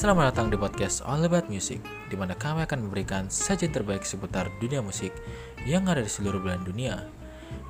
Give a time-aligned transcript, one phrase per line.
[0.00, 1.76] Selamat datang di podcast All About Music,
[2.08, 5.12] di mana kami akan memberikan sajian terbaik seputar dunia musik
[5.68, 7.04] yang ada di seluruh belahan dunia.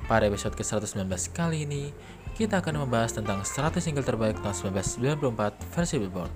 [0.07, 1.91] Pada episode ke-119 kali ini,
[2.39, 6.31] kita akan membahas tentang 100 single terbaik tahun 1994 versi Billboard.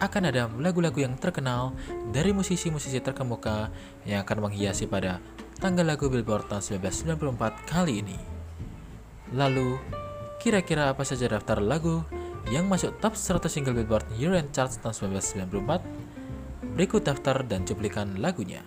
[0.00, 1.76] Akan ada lagu-lagu yang terkenal
[2.08, 3.68] dari musisi-musisi terkemuka
[4.08, 5.20] yang akan menghiasi pada
[5.60, 8.16] tanggal lagu Billboard tahun 1994 kali ini.
[9.36, 9.76] Lalu,
[10.40, 12.00] kira-kira apa saja daftar lagu
[12.50, 16.74] yang masuk top 100 single Billboard Year End Charts tahun 1994?
[16.74, 18.66] Berikut daftar dan cuplikan lagunya.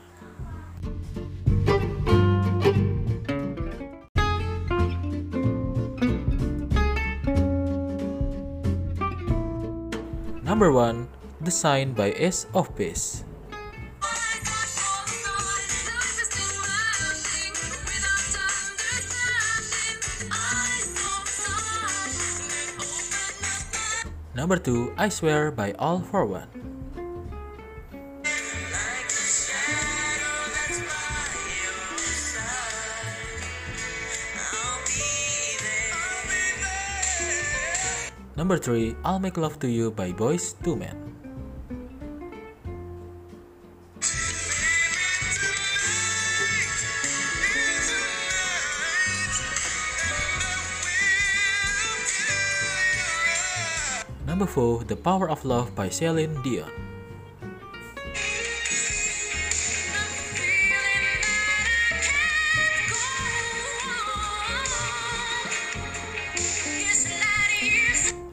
[10.47, 13.26] Number 1, The Sign by Ace of Base.
[24.37, 26.45] Number 2, I Swear by All-4-One.
[38.37, 41.16] Number 3, I'll Make Love to You by Boyz II Men.
[54.57, 56.65] Number 4, The Power of Love by Celine Dion.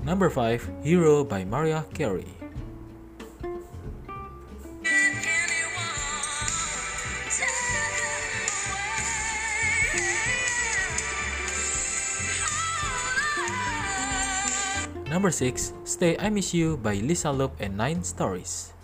[0.01, 2.44] Number 5, Hero by Mariah Carey.
[15.25, 18.77] Number 6, Stay I Miss You by Lisa Loeb and Nine Stories.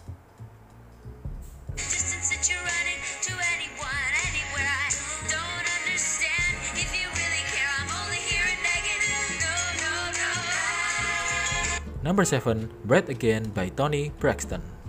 [12.01, 14.80] Number 7, Breath Again by Toni Braxton.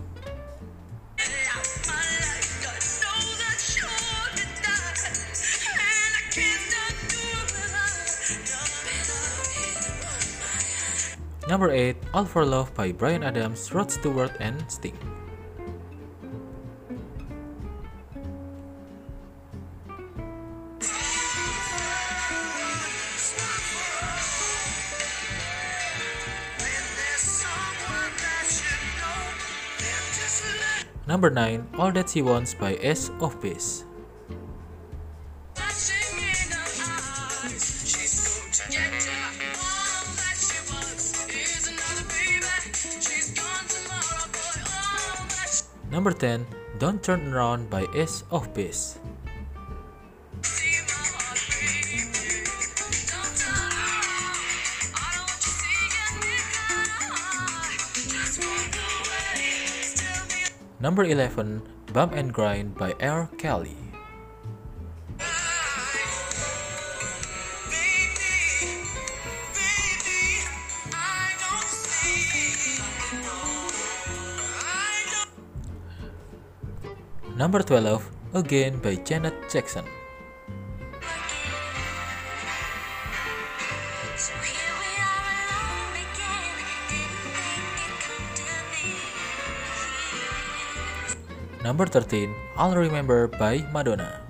[11.51, 14.95] Number 8, All for Love by Bryan Adams, Rod Stewart, and Sting.
[31.05, 33.83] Number 9, All That She Wants by Ace of Base.
[46.01, 46.47] Number 10,
[46.79, 48.97] Don't Turn Around by Ace of Base.
[60.79, 61.61] Number 11,
[61.93, 63.29] Bump and Grind by R.
[63.37, 63.90] Kelly.
[77.41, 79.81] Number 12, Again by Janet Jackson.
[84.13, 86.53] So here we are alone again.
[86.85, 88.93] Didn't think it come to me.
[91.65, 92.29] Number 13,
[92.61, 94.20] I'll Remember by Madonna.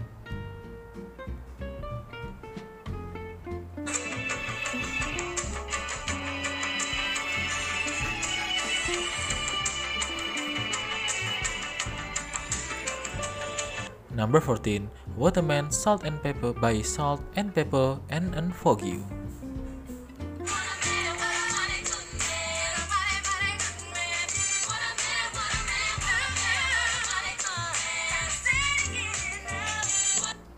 [14.32, 14.88] Number 14,
[15.20, 19.04] What a Man, Salt and Pepper by Salt and Pepper and En Vogue.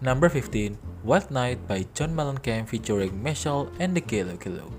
[0.05, 4.69] Number 15, Wild Night by John Mellencamp featuring Michelle and the Kilo Kilo.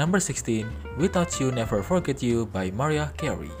[0.00, 0.64] Number 16,
[0.96, 3.52] Without You Never Forget You by Mariah Carey.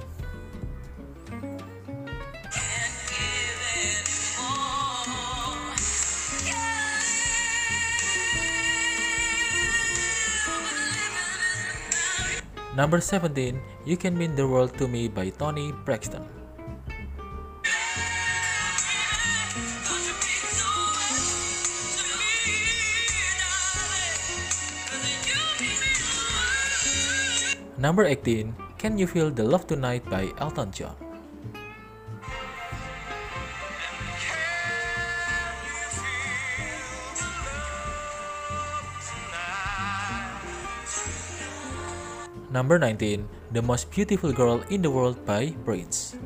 [12.72, 16.39] Number 17, You Can Mean the World to Me by Toni Braxton.
[27.80, 30.92] Number 18, Can You Feel the Love Tonight by Elton John.
[42.52, 43.24] Number 19,
[43.56, 46.20] The Most Beautiful Girl in the World by Prince.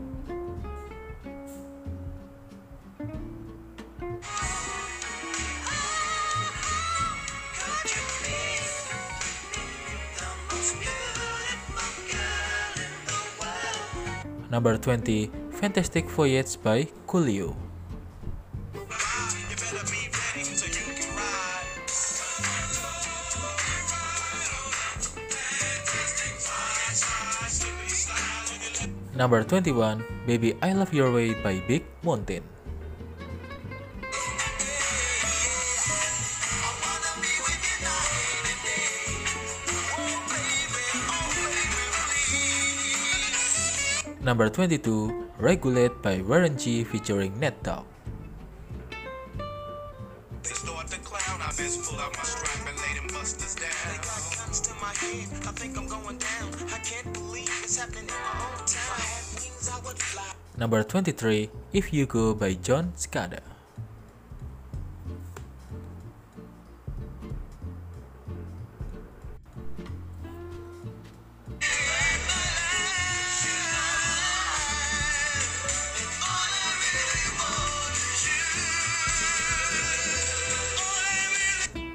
[14.65, 15.29] Number 20,
[15.61, 17.53] Fantastic Voyage by Coolio.
[29.13, 32.54] Number 21, Baby I Love Your Way by Big Mountain.
[56.09, 56.49] Own town.
[56.53, 57.07] If I had
[59.41, 60.33] wings, I would fly.
[60.57, 63.54] Number 23, If You Go by Jon Secada.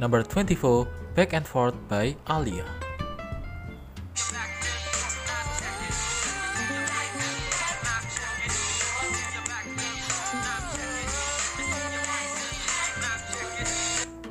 [0.10, 2.66] Number 24, Back and Forth by Aaliyah.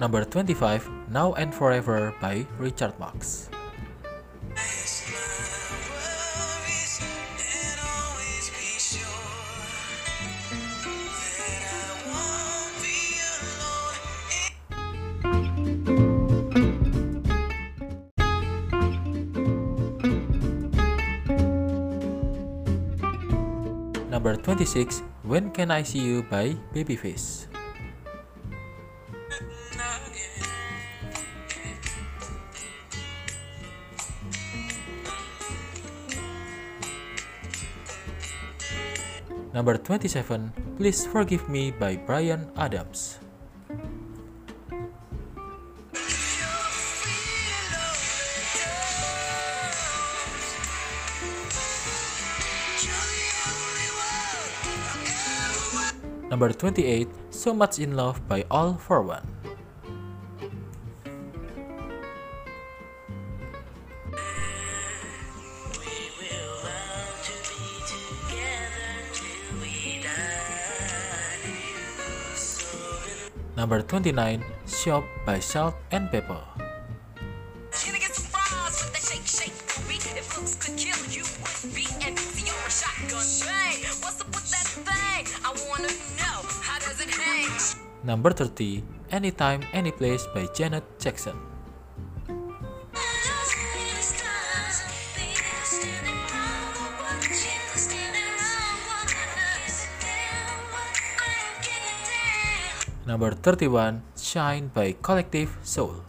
[0.01, 3.49] Number 25, Now and Forever by Richard Marx.
[24.69, 27.49] Number 26, When Can I See You by Babyface.
[39.56, 43.17] Number 27, Please Forgive Me by Bryan Adams.
[56.29, 59.25] Number 28, So Much in Love by All-4-One.
[73.57, 76.58] Number 29, Shop by Salt and Pepper.
[88.09, 91.37] Number 30, Anytime, Anyplace by Janet Jackson.
[103.05, 106.00] Number 31, Shine by Collective Soul.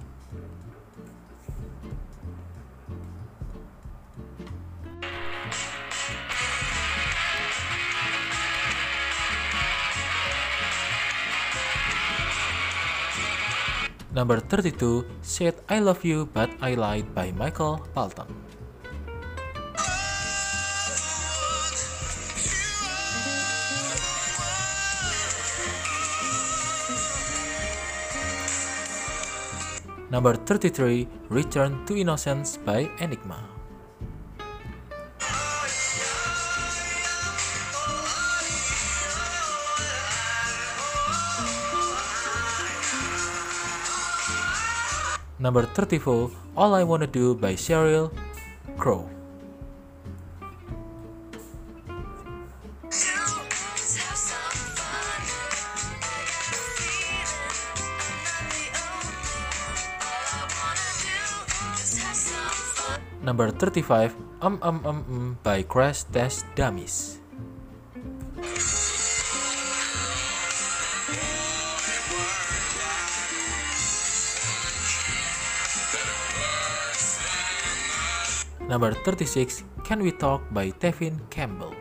[14.19, 18.27] Number 32, Said I Love You But I Lied by Michael Palton.
[30.11, 33.58] Number 33, Return to Innocence by Enigma.
[45.39, 48.11] Number 34, All I Wanna Do by Sheryl
[48.75, 49.07] Crow.
[63.23, 64.11] Number 35,
[64.43, 67.18] Um Um Um Um by Crash Test Dummies.
[78.69, 81.73] Number 36, Can We Talk by Tevin Campbell.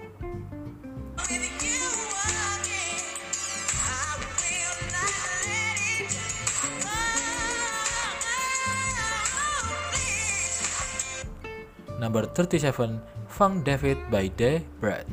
[12.01, 12.97] Number 37,
[13.29, 15.05] Funk David by De Brad.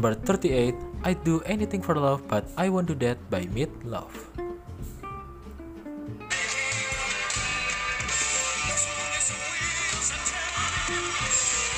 [0.00, 0.72] Number 38,
[1.04, 4.32] I'd Do Anything for Love But I Won't Do That by Meat Loaf.
[4.32, 4.48] As
[8.88, 11.04] long as the wheels are turning,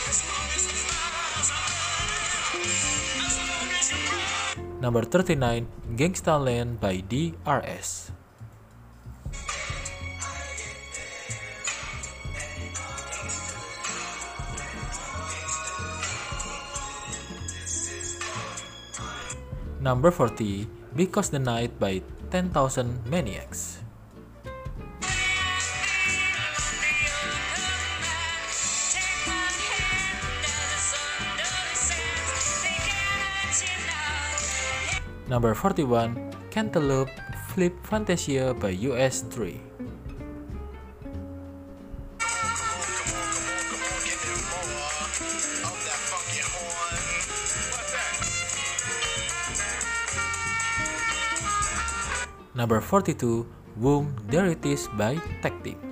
[0.07, 1.67] as long as the fires are
[2.63, 4.79] burning, as long as you run.
[4.79, 5.67] Number 39,
[5.99, 8.02] Gangsta Lean by DRS.
[19.83, 22.55] Number 40, Because the Night by 10,000
[23.11, 23.83] Maniacs.
[35.27, 37.11] Number 41, Cantaloop
[37.51, 39.72] Flip Fantasia by Us3.
[52.63, 53.43] Number 42,
[53.75, 55.19] Boom There It Is by
[55.67, 55.83] Team.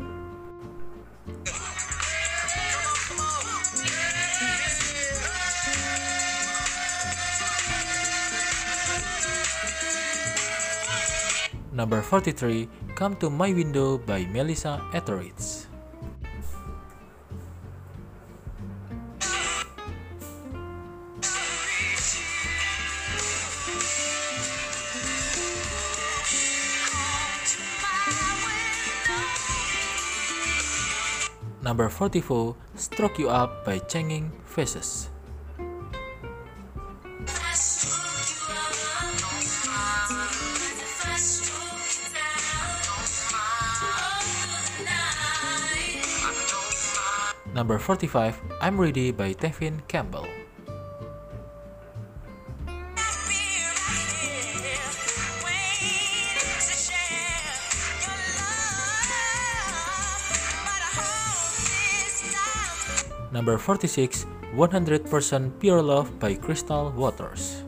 [11.74, 15.49] Number 43, Come to My Window by Melissa Etheridge.
[31.70, 35.06] Number 44, Stroke You Up by Changing Faces.
[47.54, 50.39] Number 45, I'm Ready by Tevin Campbell.
[63.40, 65.08] Number 46, 100%
[65.60, 67.64] Pure Love by Crystal Waters.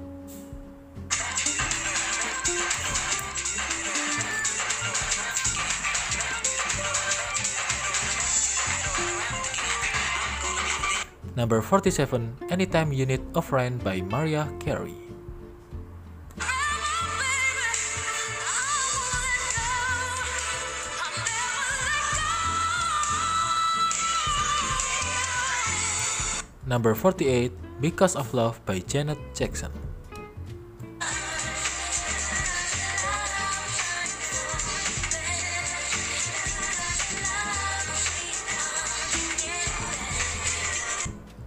[11.41, 15.12] Number 47, Anytime Unit of Rain by Mariah Carey.
[26.73, 27.53] Number 48,
[27.85, 29.69] Because of Love by Janet Jackson.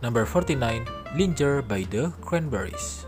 [0.05, 0.85] Number 49,
[1.17, 3.04] Linger by the Cranberries.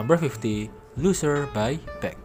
[0.00, 2.16] Number 50, Loser by Beck.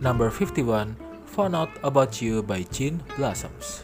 [0.00, 0.96] Number 51,
[1.38, 3.81] Found Out About You by Gin Blossoms.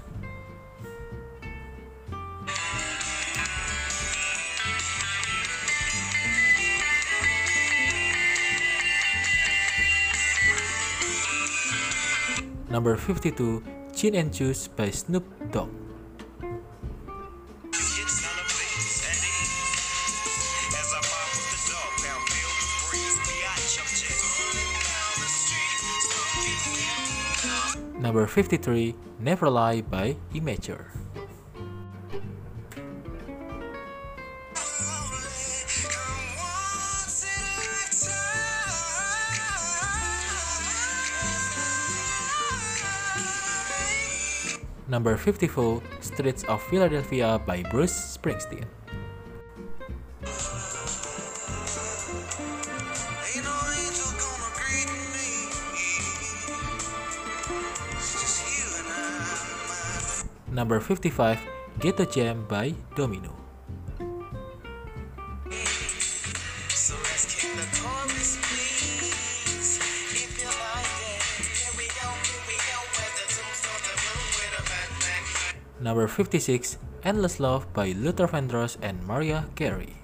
[12.78, 15.68] Number 52, Gin and Juice by Snoop Dogg.
[17.75, 19.58] It's none of this at ease.
[44.88, 48.64] number 54, Streets of Philadelphia by Bruce Springsteen.
[60.50, 61.38] Number 55,
[61.78, 63.48] Getto Jam by Domino.
[75.88, 79.97] Number 56, Endless Love by Luther Vandross and Mariah Carey.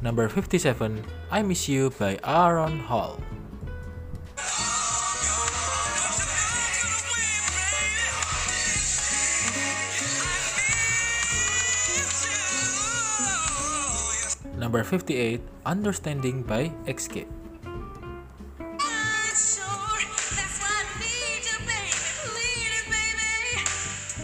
[0.00, 1.02] Number 57,
[1.32, 3.18] I Miss You by Aaron Hall.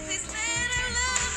[0.05, 1.33] Please let our love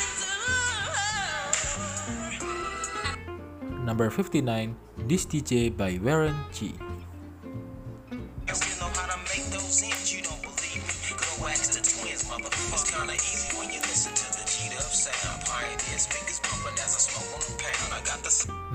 [3.71, 3.85] endure.
[3.85, 4.75] Number 59,
[5.07, 6.75] This DJ by Warren G.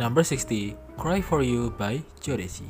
[0.02, 2.66] Number 60, Cry For You by Jodeci.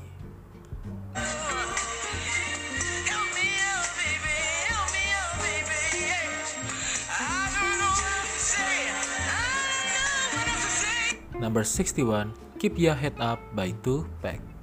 [11.40, 14.36] Number 61, Keep Your Head Up by Tupac.
[14.36, 14.61] I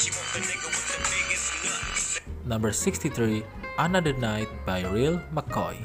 [0.00, 2.20] She want the nigga with the biggest nuts.
[2.44, 3.42] Number 63,
[3.78, 5.76] Another Night by Real McCoy.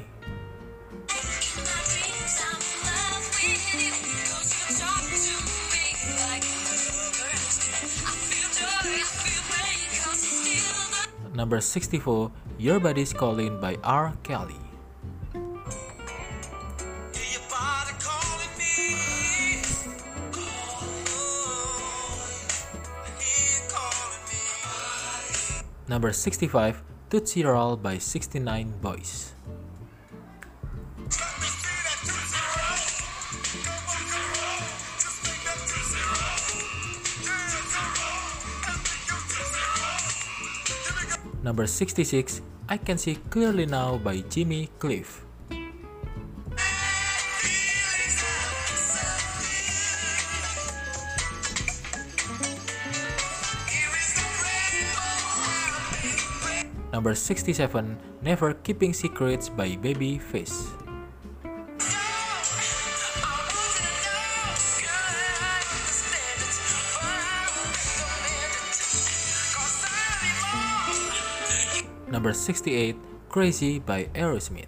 [11.36, 14.15] Number 64, Your Body's Calling by R.
[14.24, 14.56] Kelly.
[15.34, 15.43] Hear
[17.28, 19.60] your body calling me.
[23.19, 24.39] Hear you calling me.
[25.89, 29.35] Number 65, Tootsee Roll by 69 Boyz.
[41.45, 45.21] Number 66, I Can See Clearly Now by Jimmy Cliff.
[56.89, 57.93] Number 67,
[58.25, 60.85] Never Keeping Secrets by Babyface.
[72.26, 72.98] Number 68,
[73.30, 74.66] Crazy by Aerosmith.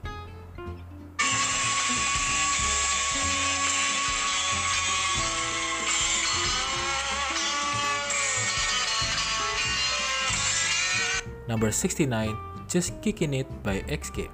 [11.48, 12.38] Number 69,
[12.70, 14.30] Just Kicking It by Xscape.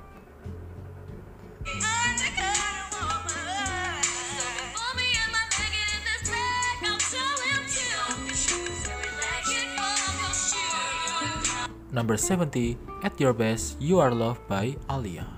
[11.93, 12.75] Number 70,
[13.05, 15.29] At Your Best, You Are Loved by Aaliyah.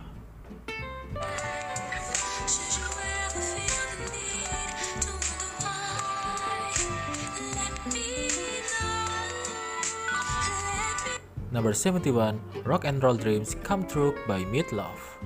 [11.51, 15.19] Number 71, Rock and Roll Dreams Come True by Meatloaf.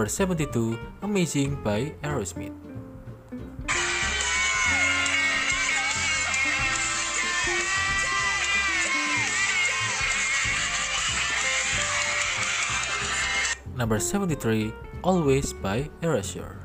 [0.00, 2.56] Number 72, Amazing by Aerosmith.
[13.76, 14.72] Number 73,
[15.04, 16.56] Always by Erasure.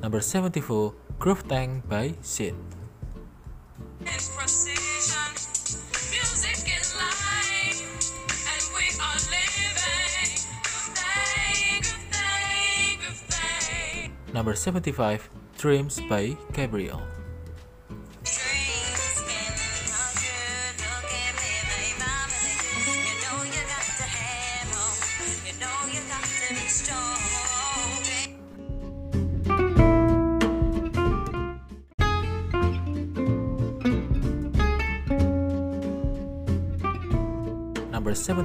[0.00, 2.54] Number 74, Groove Tank by Sid.
[14.34, 17.00] Number 75, Dreams by Gabriel.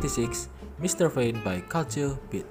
[0.10, 0.50] 1996,
[0.82, 1.06] Mr.
[1.12, 2.46] Vain by Culture Beat.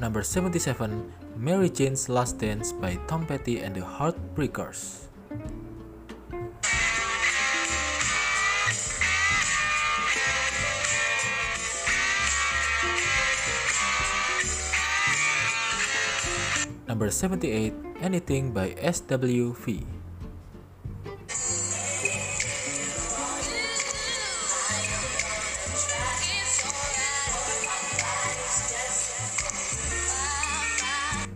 [0.00, 5.03] Number 77, Mary Jane's Last Dance by Tom Petty and the Heartbreakers.
[16.94, 17.74] Number 78,
[18.06, 19.82] Anything by SWV.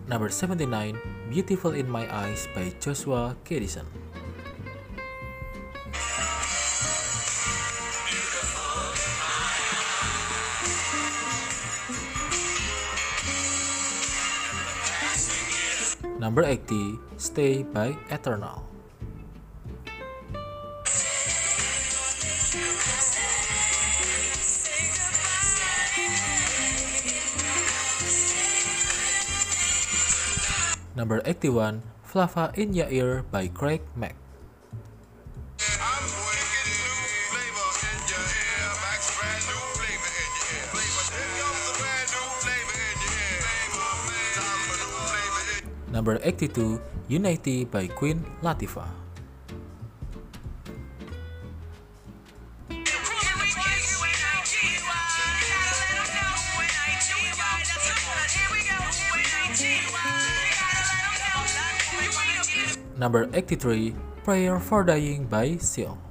[0.07, 0.95] Number 79,
[1.27, 3.91] Beautiful in My Eyes by Joshua Kadison.
[16.29, 18.61] Number 80, Stay by Eternal.
[30.93, 34.28] Number 81, Flava in Your Ear by Craig Mack.
[46.09, 46.81] Number 82,
[47.13, 48.89] Unity by Queen Latifah.
[62.97, 63.93] Number 83,
[64.25, 66.08] Prayer for Dying by Seal.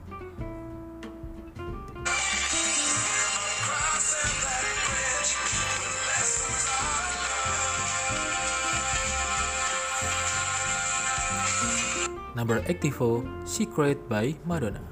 [12.37, 14.85] Number 84, Secret by Madonna.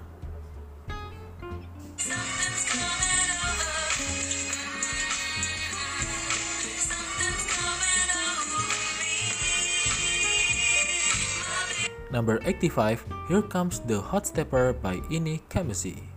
[12.09, 16.14] Number 85, Here Comes the Hot Stepper by Ini Kamoze.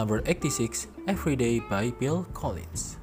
[0.00, 2.96] Number 86, Everyday by Phil Collins.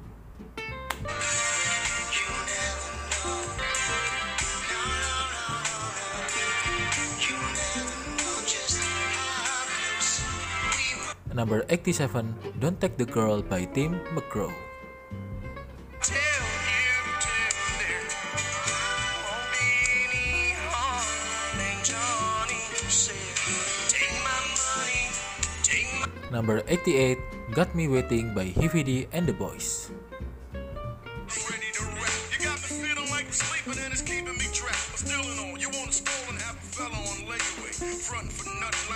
[11.30, 14.50] Number 87, Don't Take the Girl by Tim McGraw.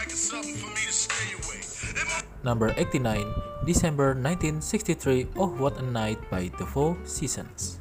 [0.07, 2.39] It's something for me to stay and the Boys.
[2.45, 3.27] Number 89,
[3.67, 7.72] December 1963, Oh What a Night by The Four Seasons.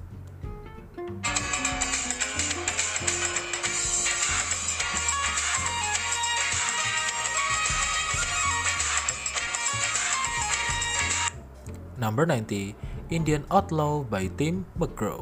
[12.02, 12.74] Number 90,
[13.14, 15.22] Indian Outlaw by Tim McGraw.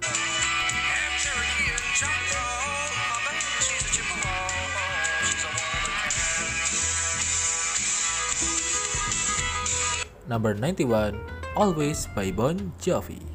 [0.00, 2.96] have Cherokee and Choctaw.
[2.96, 4.32] My baby, she's a Chippewa.
[5.20, 6.56] She's a one of a kind.
[10.32, 11.20] Number 91,
[11.52, 13.31] Always by Bon Jovi.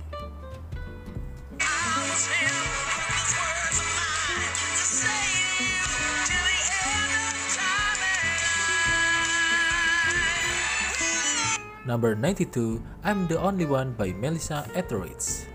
[11.98, 15.50] Number 92, I'm the Only One by Melissa Etheridge.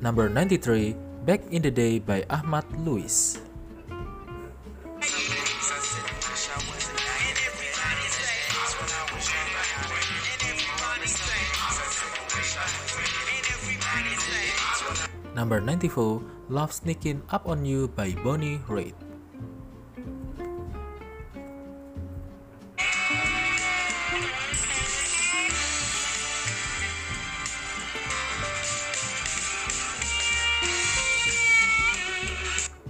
[0.00, 0.96] Number 93,
[1.28, 3.36] Back in the Day by Ahmad Louis.
[15.38, 18.98] Number 94, Love Sneaking Up on You by Bonnie Raitt.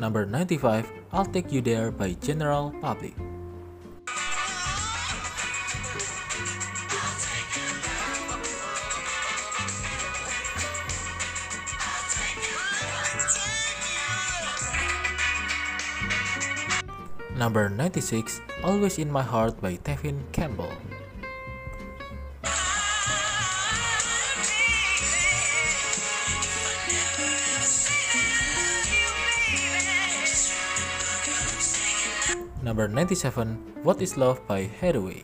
[0.01, 3.13] Number 95, I'll Take You There by General Public.
[17.39, 20.75] Number 96, Always in My Heart by Tevin Campbell.
[32.59, 35.23] Number 97, What is Love by Haddaway.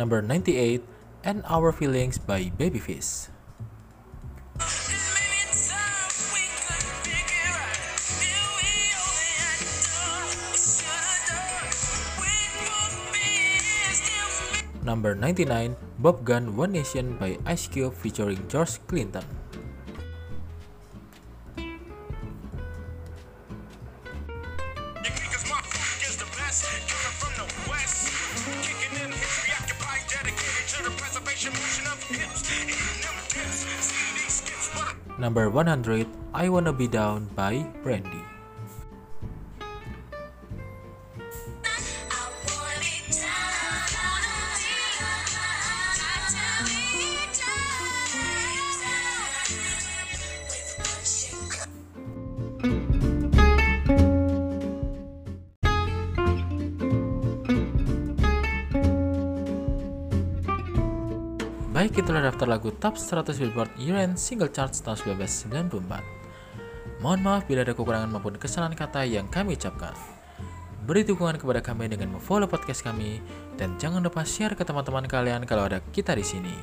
[0.00, 0.80] Number 98,
[1.28, 3.28] And Our Feelings by Babyface.
[14.80, 19.28] Number 99, Bop Gun One Nation by Ice Cube featuring George Clinton.
[35.20, 38.39] Number 100, I Wanna Be Down by Brandy.
[62.40, 67.04] Baik itulah daftar lagu top 100 Billboard Year-End Single Charts tahun 1994.
[67.04, 69.92] Mohon maaf bila ada kekurangan maupun kesalahan kata yang kami ucapkan.
[70.88, 73.20] Beri dukungan kepada kami dengan memfollow podcast kami
[73.60, 76.56] dan jangan lupa share ke teman-teman kalian kalau ada kita di sini.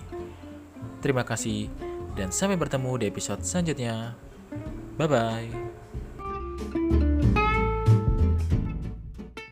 [0.98, 1.70] Terima kasih
[2.18, 4.18] dan sampai bertemu di episode selanjutnya.
[4.98, 5.67] Bye bye.